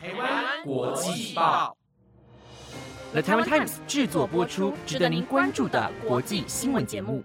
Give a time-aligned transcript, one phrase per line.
[0.00, 1.76] 台湾国际报
[3.10, 7.24] ，The Taiwan Times 制作播出，值得您关注的国际新闻节目。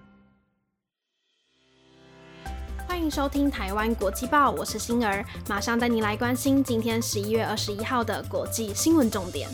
[2.87, 9.47] 欢迎收听台湾国际报，我是星儿，马上带您来关心今天十一月二十一号的国际新闻重点。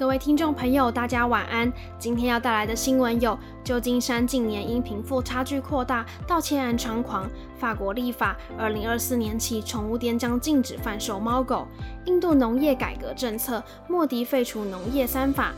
[0.00, 1.70] 各位听众朋友，大家晚安。
[1.98, 7.26] 今天要带来的新闻有：旧金山近年因贫富差距扩大，盗窃案猖狂；
[7.58, 11.66] 法国立法，二零二四年起宠物店将禁止贩售猫狗；
[12.06, 15.52] 印度农业改革政策，莫迪废除农业三法；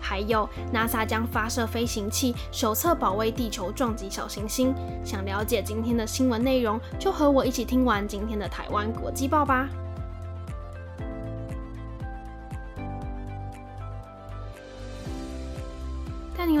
[0.00, 4.74] 还有 NASA 将发射飞行器，首次保卫地球撞击小行星。
[5.04, 9.68] 想了解今天的新闻内容，就和我一起听完今天的台湾国际报吧。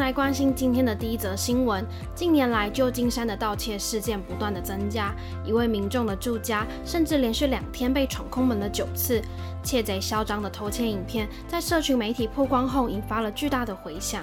[0.04, 1.82] 来关心今天的第一则新闻。
[2.14, 5.14] 近年来，旧金山的盗窃事件不断的增加，
[5.46, 9.22] 一位民众的住家甚至连续两天被闯空门了九次。
[9.62, 14.22] 窃贼嚣张的偷窃影片在社群媒体曝光后，引发了巨大的回响。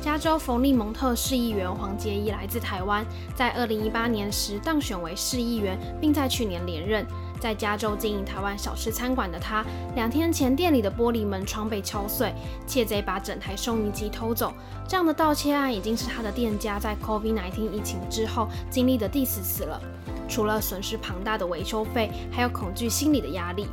[0.00, 7.06] 加州冯利蒙特市议员黄杰一来自台湾，在2018年时当选为市议员，并在去年连任。
[7.40, 12.32] 在加州经营台湾小吃餐馆的他，两天前店里的玻璃门窗被敲碎，
[12.66, 14.52] 窃贼把整台收银机偷走。
[14.88, 19.80] 这样的盗窃案已经是他的店家在 COVID-19 疫情之后经历的第四次了。
[20.26, 23.66] 除了损失庞大的维修费，还有恐惧心理的压力。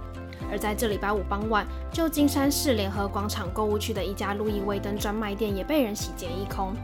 [0.51, 6.75] 而在这礼拜五傍晚，旧金山市联合广场购物区的一家路易威登专卖店也被人洗劫一空。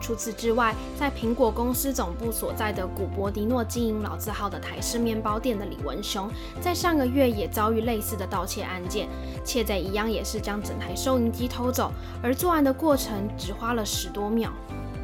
[0.00, 9.08] 除此之外，在苹果公司总部所在的古博迪诺经营老字号的台式面包店的李文雄，在上个月也遭遇类似的盗窃案件，
[9.44, 14.52] 窃贼一样也是将整台收银机偷走，而作案的过程只花了十多秒。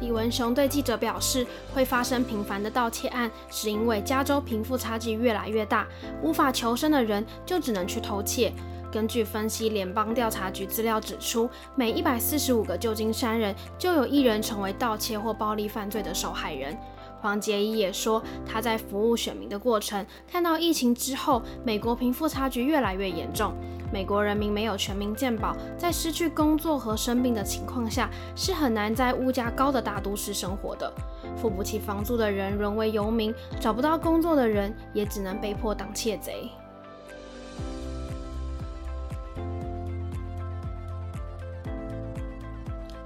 [0.01, 5.87] 李文雄对记者表示，会发生频繁的盗窃案，是因为加州贫富差距越来越大，
[6.21, 8.51] 无法求生的人就只能去偷窃。
[8.95, 16.77] 根据分析，联邦调查局资料指出，每一百四十五个旧金山人就有一人成为盗窃或暴力犯罪的受害人。
[17.19, 23.53] 黄杰一也说，他在服务选民的过程，看到疫情之后，美国贫富差距越来越严重，
[23.91, 30.89] 美国人民没有全民健保，在失去工作和生病的情况下，是很难在物价高的大都市生活的。
[31.35, 36.49] 付不起房租的人沦为游民，找不到工作的人也只能被迫当窃贼。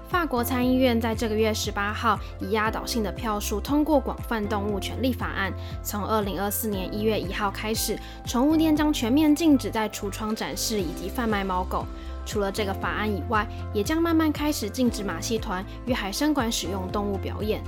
[0.10, 5.52] 法国参议院在这个月十八号以压倒性的票数通过《广泛动物权利法案》，
[5.84, 11.86] 从二零二四年一月一号开始，宠物店将全面禁止在橱窗展示以及贩卖猫狗。
[12.26, 17.64] 除了这个法案以外，也将慢慢开始禁止马戏团与海参馆使用动物表演。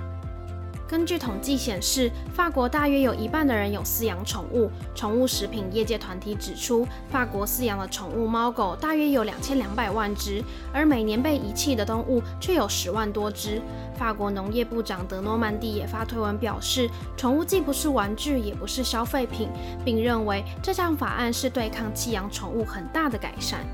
[0.91, 4.69] 根据统计显示，法国大约有一半的人有饲养宠物。
[4.93, 10.43] 宠物食品业界团体指出，法国饲养的宠物猫狗大约有两千两百万只，
[10.73, 13.61] 而每年被遗弃的动物却有十万多只。
[13.97, 19.47] 法国农业部长德诺曼蒂也发推文表示，宠物既不是玩具，也不是消费品，
[19.85, 23.65] 并认为这项法案是对抗弃养宠物很大的改善。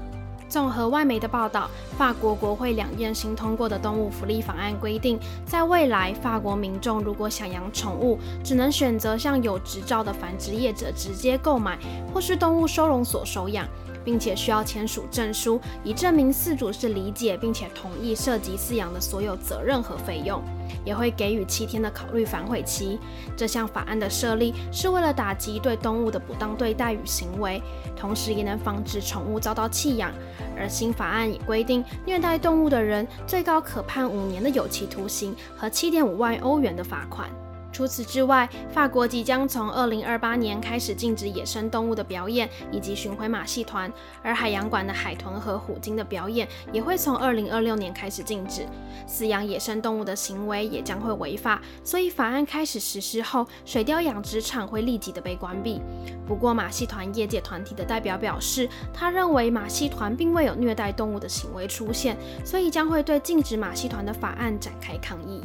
[0.49, 11.77] 综合外媒的报道，法国国会两院新通过的动物福利法案规定，在未来，法国民众如果想养宠物，只能选择向有执照的繁殖业者直接购买，
[12.13, 13.67] 或是动物收容所收养。
[14.07, 20.41] 并且需要签署证书，以证明饲主是理解并且同意涉及饲养的所有责任和费用，
[20.85, 22.97] 也会给予七天的考虑反悔期。
[23.35, 27.61] 这项法案的设立是为了打击对动物的不当对待与行为，
[27.97, 30.09] 同时也能防止宠物遭到弃养。
[30.57, 37.29] 而新法案也规定，虐待动物的人最高可判五年的有期徒刑和七点五万欧元的罚款。
[37.77, 43.93] 除此之外，法国即将从二零二八年开始禁止野生动物的表演以及巡回马戏团，
[44.23, 48.65] 而海洋馆的海豚和虎鲸的表演也会从二零二六年开始禁止。
[49.07, 55.79] 饲养野生动物的行为也将会违法，所以法案开始实施后，水貂养殖场会立即的被关闭。
[56.25, 65.43] 不过，马戏团业界团体的代表表示，他认为马戏团并未有虐待动物的行为出现，所以将会对禁止马戏团的法案展开抗议。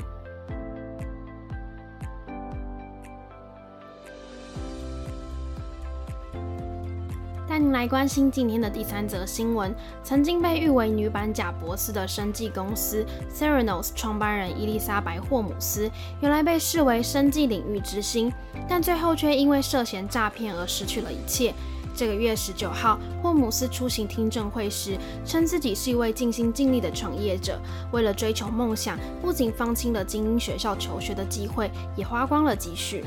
[7.71, 9.75] 来关心今天的第三则新闻。
[10.03, 18.33] 曾经被誉为女版贾伯斯的生技公司 Serenos 创办人伊丽莎白霍姆斯，原来被视为生技领域之星，
[18.69, 21.55] 但最后却因为涉嫌诈骗而失去了一切。
[21.95, 27.61] 这个月十九号，霍姆斯出席听证会时，称自己是一位尽心尽力的创业者。
[27.93, 33.05] 为了追求梦想，不仅放弃了精英学校求学的机会，也花光了积蓄。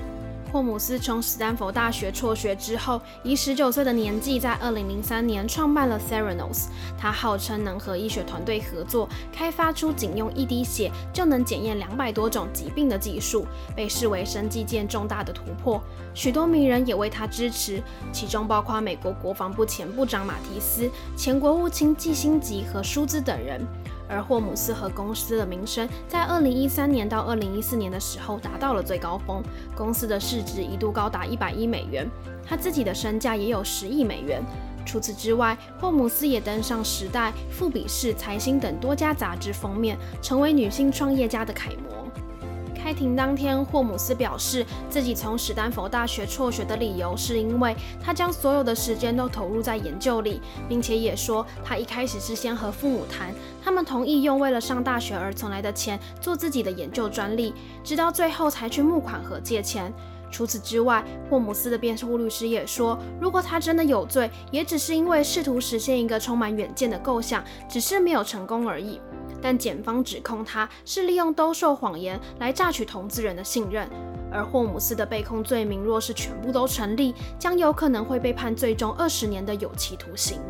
[0.56, 6.68] 霍姆斯从斯坦福大学辍学之后，以十九岁的年纪，在二零零三年创办了 Theranos。
[6.98, 15.84] 他号称能和医学团队合作，开发出仅用一滴血就能检验两百多种疾病的技术，被视为生技界重大的突破。
[16.14, 23.62] 许多名人也为他支持，其中包括美国国防部前部长马提斯、前国务卿基辛吉和舒兹等人。
[24.08, 29.42] 而霍姆斯和公司的名声在二零一三年到二零一四年的时候达到了最高峰，
[29.76, 32.10] 公司的市值一度高达一百亿美元，
[32.46, 34.44] 他自己的身价也有十亿美元。
[34.86, 42.05] 除此之外，霍姆斯也登上《时代》、《富比士》、《财新》等多家杂志封面，成为女性创业家的楷模。
[42.86, 50.40] 开庭当天，霍姆斯表示自己从史丹佛大学辍学的理由是因为他将所有的时间都投入在研究里，
[50.70, 53.34] 并且也说他一开始是先和父母谈，
[53.64, 59.92] 他们同意用为了上大学而存来的钱做自己的研究专利，直到最后才去募款和借钱。
[60.36, 69.00] 除此之外，霍姆斯的辩护律师也说，如果他真的有罪，也只是因为试图实现一个充满远见的构想，只是没有成功而已。
[69.42, 73.88] 但检方指控他是利用兜售谎言来榨取投资人的信任，
[74.30, 80.42] 而霍姆斯的被控罪名若是全部都成立，将有可能会被判最终二十年的有期徒刑。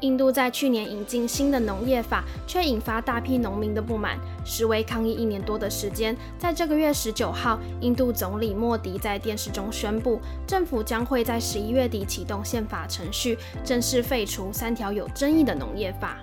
[0.00, 6.16] 印度在去年引进新的农业法，却引发大批农民的不满，示威抗议一年多的时间。
[6.38, 16.16] 在这个月十九号，印度总理莫迪在电视中宣布，政府将会在十一月底启动宪法程序，正式废除三条有争议的农业法。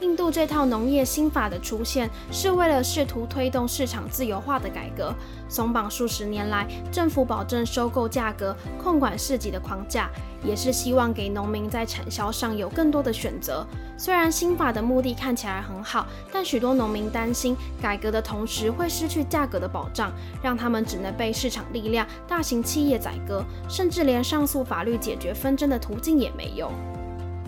[0.00, 5.14] 印度这套农业新法的出现，是为了试图推动市场自由化的改革，
[5.46, 10.08] 松绑数十年来政府保证收购价格、控管市集的框架，
[10.42, 13.66] 也是希望给农民在产销上有更多的选择。
[13.98, 20.10] 虽然新法的目的看起来很好，但许多农民担心改革的同时会失去价格的保障，
[20.42, 26.72] 让他们只能被市场力量、大型企业宰割，甚至连上诉法律解决纷争的途径也没有。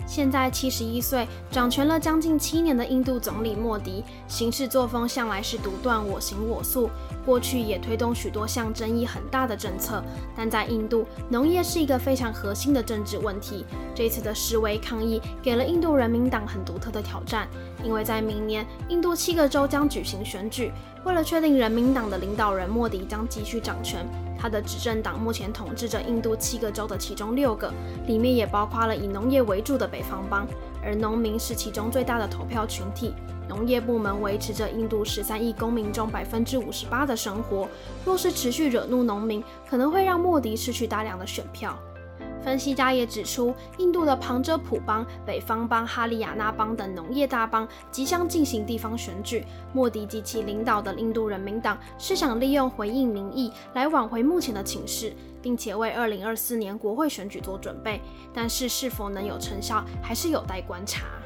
[0.05, 6.89] 现在七十一岁，掌权了将近七年的印度总理莫迪，行事作风向来是独断我行我素。
[7.25, 10.03] 过去也推动许多项争议很大的政策，
[10.35, 13.65] 但在印度，农业是一个非常核心的政治问题。
[13.95, 17.47] 这次的示威抗议给了印度人民党很独特的挑战，
[17.83, 20.71] 因为在明年，印度七个州将举行选举，
[21.05, 24.05] 为了确定人民党的领导人莫迪将继续掌权。
[24.43, 27.71] 他的执政党目前统治着印度七个州的其中六个，
[28.07, 30.45] 里面也包括了以农业为主的北方邦，
[30.83, 33.13] 而农民是其中最大的投票群体。
[33.47, 37.69] 农业部门维持着印度十三亿公民中百分之五十八的生活，
[38.03, 41.79] 若是持续惹怒农民，可能会让莫迪失去大量的选票。
[42.43, 49.45] 分析家也指出，印度的旁遮普邦、北方邦、哈里亚纳邦等农业大邦即将进行地方选举。
[49.71, 58.01] 莫迪及其领导的印度人民党是想利用回应民意来挽回目前的情势，并且为二零二四年国会选举做准备。
[58.33, 61.22] 但是是否能有成效，还是有待观察。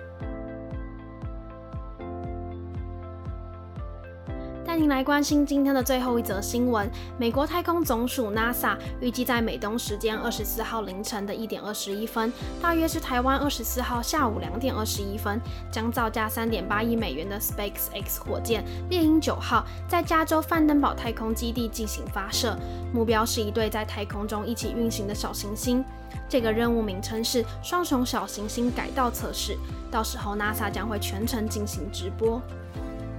[4.77, 6.87] 您来关心今天的最后一则新闻：
[7.17, 12.31] 美国太空总署 NASA 预计在美东时间二十四号凌晨的一点二十一分，
[12.61, 15.41] 大约是台湾二十四号下午两点二十一分，
[15.71, 22.55] 将造价三点八亿美元的 SpaceX 火箭猎鹰九号在加州范登堡太空基地进行发射，
[22.93, 25.83] 目标是一对在太空中一起运行的小行星。
[26.29, 29.57] 这个任务名称是双重小行星改道测试，
[29.89, 32.39] 到时候 NASA 将会全程进行直播。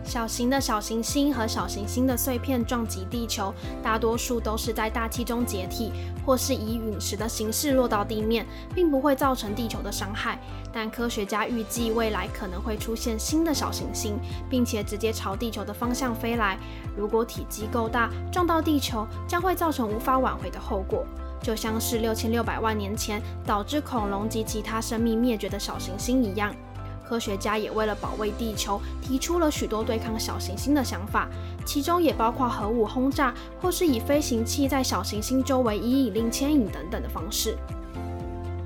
[0.09, 5.93] 小型的小行星和小行星的碎片撞击地球，大多数都是在大气中解体，
[6.25, 10.41] 或是以陨石的形式落到地面，并不会造成地球的伤害。
[10.73, 16.59] 但科学家预计未来可能会出现新的小行星，并且直接朝地球的方向飞来。
[16.97, 21.05] 如果体积够大，撞到地球将会造成无法挽回的后果，
[21.43, 26.50] 就像是六千六百万年前导致恐龙及其他生命灭绝的小行星一样。
[27.09, 31.27] 科学家也为了保卫地球，提出了许多对抗小行星的想法，
[31.65, 37.57] 其中也包括核武轰炸，或是以飞行器在小行星周围以引力牵引等等的方式。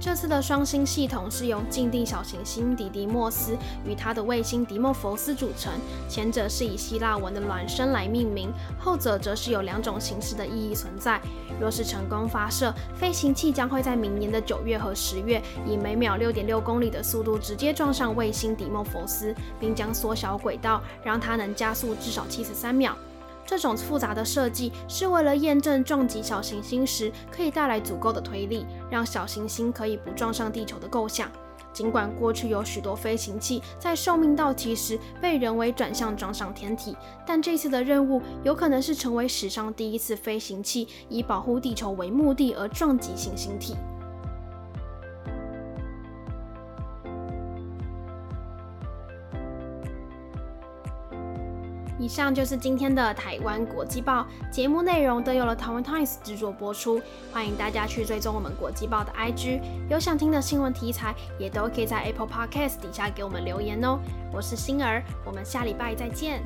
[0.03, 3.57] 这次的双星系统是由近地小行星迪迪莫斯
[3.87, 5.73] 与它的卫星迪莫佛斯组成，
[6.09, 11.21] 前者是以希腊文的孪生来命名，后者则是有两种形式的意义存在。
[11.61, 22.93] 若是成功发射，飞行器将会在明年的九月和十月，以每秒六点六公里的速度直接撞上卫星迪莫佛斯，并将缩小轨道，让它能加速至少七十三秒。
[23.45, 31.31] 这种复杂的设计是为了验证撞击小行星时可以带来足够的推力，让小行星可以不撞上地球的构想。
[31.73, 36.95] 尽管过去有许多飞行器在寿命到期时被人为转向撞上天体，
[37.27, 43.75] 但这次的任务有可能是成为史上第一次飞行器以保护地球为目的而撞击行星体。
[51.99, 57.01] 以上就是今天的台湾国际报节目内容，都有了台湾 Times 制作播出。
[57.33, 63.99] 欢迎大家去追踪我们国际报的 IG，有想听的新闻题材，也都可以在 Apple Podcast 底下给我们留言哦。
[64.33, 66.43] 我是星儿，我们下礼拜再见。